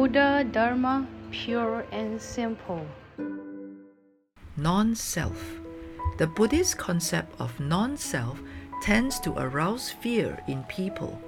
[0.00, 2.86] Buddha Dharma pure and simple.
[4.56, 5.60] Non self.
[6.16, 8.40] The Buddhist concept of non self
[8.80, 11.20] tends to arouse fear in people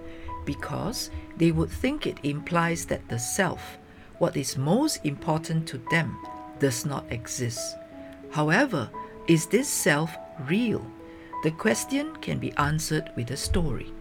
[0.46, 3.76] because they would think it implies that the self,
[4.16, 6.16] what is most important to them,
[6.58, 7.76] does not exist.
[8.30, 8.88] However,
[9.28, 10.16] is this self
[10.48, 10.80] real?
[11.44, 13.92] The question can be answered with a story.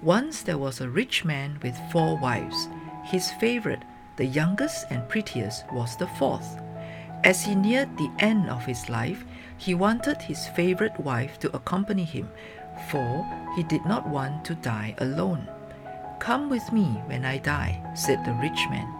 [0.00, 2.66] Once there was a rich man with four wives.
[3.04, 3.82] His favorite,
[4.16, 6.60] the youngest and prettiest, was the fourth.
[7.24, 9.24] As he neared the end of his life,
[9.58, 12.28] he wanted his favorite wife to accompany him,
[12.90, 13.26] for
[13.56, 15.48] he did not want to die alone.
[16.18, 18.92] Come with me when I die, said the rich man.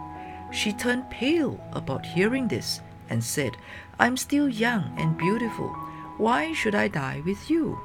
[0.51, 3.51] She turned pale about hearing this and said,
[3.99, 5.69] I'm still young and beautiful.
[6.17, 7.79] Why should I die with you?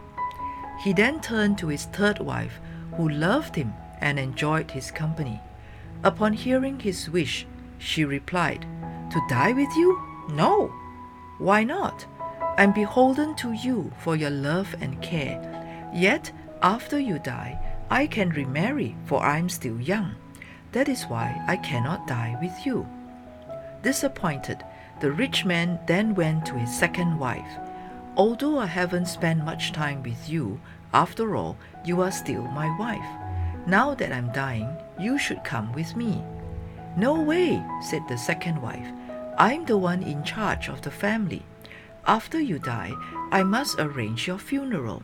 [0.82, 2.60] He then turned to his third wife,
[2.96, 5.40] who loved him and enjoyed his company.
[6.05, 7.47] Upon hearing his wish,
[7.79, 8.66] she replied,
[9.12, 10.01] To die with you?
[10.30, 10.73] No.
[11.38, 12.07] Why not?
[12.59, 15.41] I'm beholden to you for your love and care.
[15.95, 17.59] Yet, after you die,
[17.91, 20.15] I can remarry, for I'm still young.
[20.73, 22.87] That is why I cannot die with you.
[23.82, 24.65] Disappointed,
[25.01, 27.59] the rich man then went to his second wife.
[28.16, 30.60] Although I haven't spent much time with you,
[30.93, 33.21] after all, you are still my wife.
[33.66, 34.68] Now that I'm dying,
[34.99, 36.23] you should come with me.
[36.96, 38.87] No way, said the second wife.
[39.38, 41.45] I'm the one in charge of the family.
[42.07, 42.93] After you die,
[43.30, 45.02] I must arrange your funeral.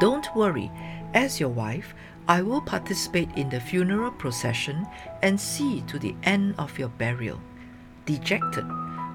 [0.00, 0.70] Don't worry,
[1.12, 1.94] as your wife,
[2.28, 4.86] I will participate in the funeral procession
[5.22, 7.40] and see to the end of your burial.
[8.06, 8.66] Dejected,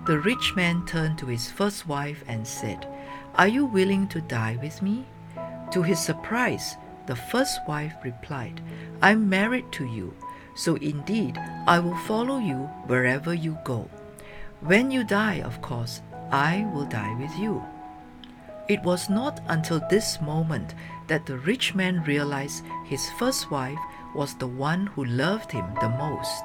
[0.06, 2.88] the rich man turned to his first wife and said,
[3.36, 5.06] Are you willing to die with me?
[5.72, 8.62] To his surprise, the first wife replied,
[9.02, 10.14] I'm married to you,
[10.56, 11.38] so indeed
[11.68, 13.90] I will follow you wherever you go.
[14.62, 16.02] When you die, of course,
[16.32, 17.64] I will die with you.
[18.70, 20.74] It was not until this moment
[21.08, 23.80] that the rich man realized his first wife
[24.16, 26.44] was the one who loved him the most.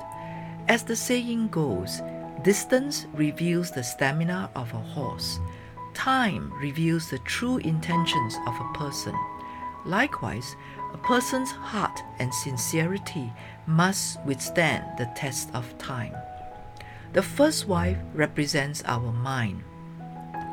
[0.66, 2.02] As the saying goes,
[2.42, 5.38] distance reveals the stamina of a horse.
[5.94, 9.14] Time reveals the true intentions of a person.
[9.88, 10.54] Likewise,
[10.92, 13.32] a person's heart and sincerity
[13.66, 16.14] must withstand the test of time.
[17.14, 19.64] The first wife represents our mind.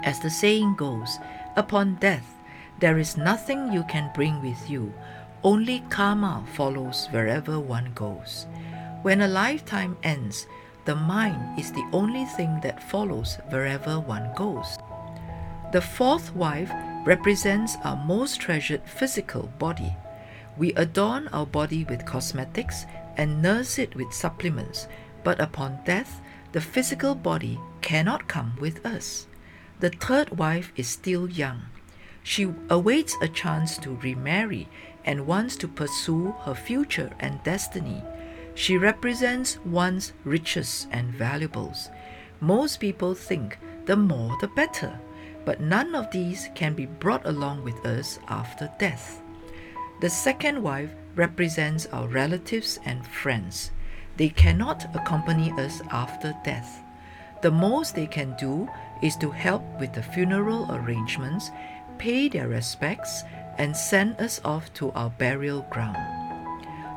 [0.05, 1.19] As the saying goes,
[1.57, 2.33] upon death,
[2.79, 4.93] there is nothing you can bring with you,
[5.43, 8.47] only karma follows wherever one goes.
[9.01, 10.47] When a lifetime ends,
[10.85, 14.77] the mind is the only thing that follows wherever one goes.
[15.73, 16.71] The fourth wife
[17.05, 19.95] represents our most treasured physical body.
[20.57, 22.85] We adorn our body with cosmetics
[23.15, 24.87] and nurse it with supplements,
[25.23, 26.19] but upon death,
[26.51, 29.27] the physical body cannot come with us.
[29.79, 31.63] The third wife is still young.
[32.23, 34.67] She awaits a chance to remarry
[35.03, 38.01] and wants to pursue her future and destiny.
[38.55, 41.89] She represents one's riches and valuables.
[42.39, 44.99] Most people think the more the better
[45.45, 49.21] but none of these can be brought along with us after death.
[50.01, 53.71] The second wife represents our relatives and friends.
[54.17, 56.81] They cannot accompany us after death.
[57.41, 58.67] The most they can do
[59.01, 61.51] is to help with the funeral arrangements,
[61.97, 63.23] pay their respects,
[63.57, 65.97] and send us off to our burial ground.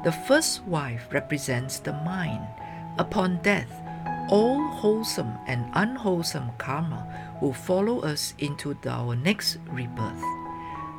[0.04, 2.47] The first wife represents the mind.
[2.98, 3.70] Upon death,
[4.28, 7.06] all wholesome and unwholesome karma
[7.41, 10.22] will follow us into our next rebirth.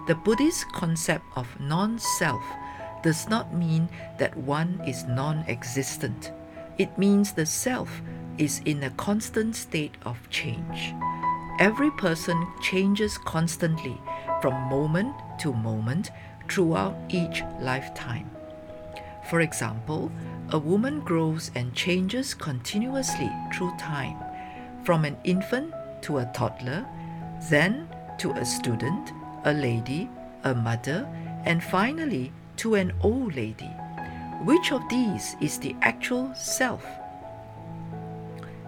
[0.07, 2.41] The Buddhist concept of non self
[3.03, 6.31] does not mean that one is non existent.
[6.77, 8.01] It means the self
[8.37, 10.93] is in a constant state of change.
[11.59, 13.99] Every person changes constantly
[14.41, 16.09] from moment to moment
[16.49, 18.31] throughout each lifetime.
[19.29, 20.11] For example,
[20.51, 24.17] a woman grows and changes continuously through time,
[24.83, 26.85] from an infant to a toddler,
[27.49, 27.87] then
[28.17, 29.11] to a student,
[29.45, 30.09] a lady,
[30.43, 31.07] a mother,
[31.45, 33.71] and finally to an old lady.
[34.43, 36.85] Which of these is the actual self?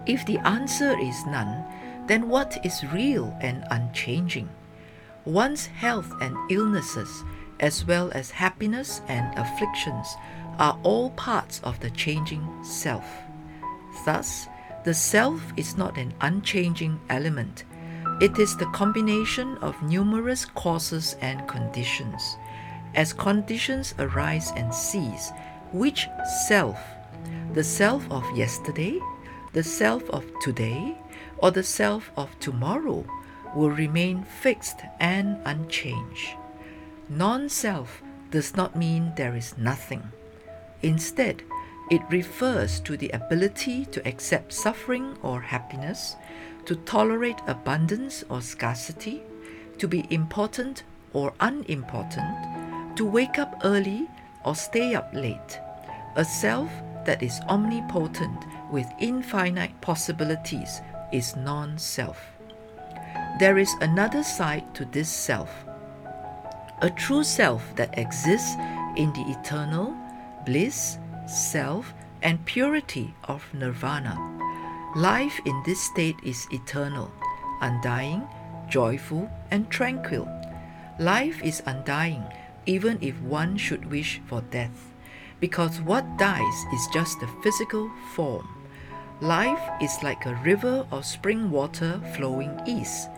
[0.06, 1.64] If the answer is none,
[2.06, 4.48] then what is real and unchanging?
[5.24, 7.24] One's health and illnesses,
[7.60, 10.16] as well as happiness and afflictions,
[10.62, 13.04] are all parts of the changing self.
[14.06, 14.46] Thus,
[14.84, 17.64] the self is not an unchanging element.
[18.20, 22.36] It is the combination of numerous causes and conditions.
[22.94, 25.32] As conditions arise and cease,
[25.72, 26.06] which
[26.46, 26.78] self?
[27.54, 28.98] the self of yesterday,
[29.52, 30.96] the self of today,
[31.38, 33.04] or the self of tomorrow
[33.54, 36.36] will remain fixed and unchanged.
[37.08, 40.02] Non self does not mean there is nothing.
[40.82, 41.42] Instead,
[41.90, 46.16] it refers to the ability to accept suffering or happiness,
[46.64, 49.22] to tolerate abundance or scarcity,
[49.78, 54.08] to be important or unimportant, to wake up early
[54.44, 55.60] or stay up late.
[56.16, 56.70] A self
[57.04, 60.80] that is omnipotent with infinite possibilities
[61.12, 62.32] is non self.
[63.38, 65.64] There is another side to this self
[66.82, 68.56] a true self that exists
[68.96, 69.94] in the eternal
[70.44, 74.16] bliss, self, and purity of nirvana.
[74.96, 77.10] Life in this state is eternal,
[77.60, 78.26] undying,
[78.68, 80.28] joyful, and tranquil.
[80.98, 82.24] Life is undying
[82.66, 84.92] even if one should wish for death,
[85.40, 88.48] because what dies is just the physical form.
[89.20, 93.08] Life is like a river or spring water flowing east.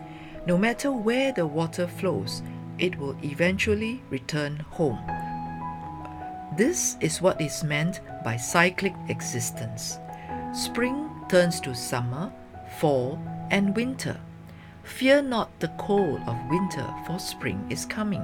[0.47, 2.41] No matter where the water flows,
[2.77, 4.99] it will eventually return home.
[6.57, 9.99] This is what is meant by cyclic existence.
[10.53, 12.31] Spring turns to summer,
[12.79, 13.19] fall,
[13.51, 14.17] and winter.
[14.83, 18.23] Fear not the cold of winter, for spring is coming.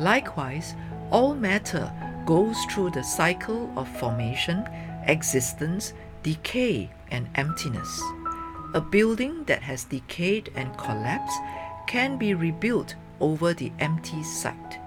[0.00, 0.74] Likewise,
[1.12, 1.92] all matter
[2.26, 4.68] goes through the cycle of formation,
[5.06, 5.92] existence,
[6.24, 8.02] decay, and emptiness.
[8.74, 11.38] A building that has decayed and collapsed
[11.86, 14.80] can be rebuilt over the empty site.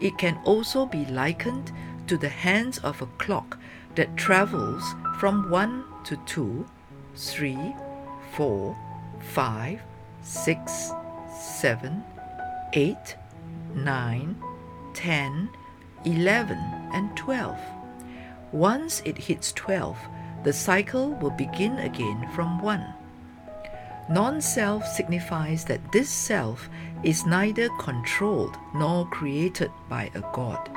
[0.00, 1.72] It can also be likened
[2.08, 3.58] to the hands of a clock
[3.94, 4.82] that travels
[5.18, 6.66] from 1 to 2,
[7.14, 7.74] 3,
[8.32, 8.76] 4,
[9.20, 9.80] 5,
[10.22, 10.92] 6,
[11.38, 12.04] 7,
[12.72, 13.16] 8,
[13.74, 14.42] 9,
[14.94, 15.50] 10,
[16.04, 16.58] 11,
[16.92, 17.58] and 12.
[18.52, 19.98] Once it hits 12,
[20.44, 22.94] the cycle will begin again from 1.
[24.10, 26.70] Non self signifies that this self
[27.02, 30.70] is neither controlled nor created by a God.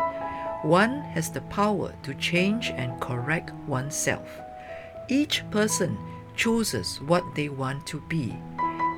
[0.64, 4.40] One has the power to change and correct oneself.
[5.10, 5.98] Each person
[6.36, 8.38] chooses what they want to be,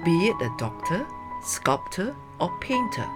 [0.04, 1.08] be it a doctor,
[1.42, 3.08] sculptor, or painter.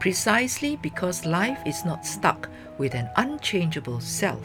[0.00, 2.48] Precisely because life is not stuck
[2.78, 4.42] with an unchangeable self,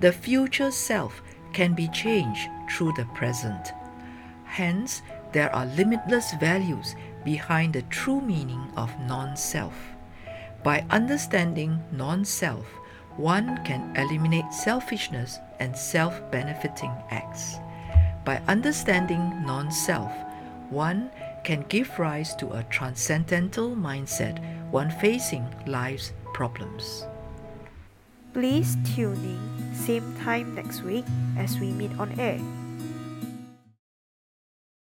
[0.00, 1.20] the future self
[1.52, 3.72] can be changed through the present.
[4.44, 5.02] Hence,
[5.32, 9.95] there are limitless values behind the true meaning of non self.
[10.66, 12.66] By understanding non self,
[13.16, 17.58] one can eliminate selfishness and self benefiting acts.
[18.24, 20.10] By understanding non self,
[20.68, 21.12] one
[21.44, 24.42] can give rise to a transcendental mindset
[24.72, 27.06] when facing life's problems.
[28.34, 31.04] Please tune in same time next week
[31.38, 32.40] as we meet on air.